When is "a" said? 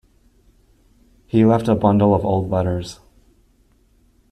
1.67-1.75